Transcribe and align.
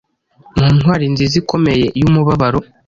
Mu 0.57 0.67
ntwari 0.75 1.05
nziza 1.13 1.35
ikomeye 1.41 1.85
yumubabaro 1.99 2.59